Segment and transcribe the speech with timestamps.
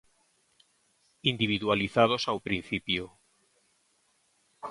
[1.31, 3.03] Individualizados ao principio.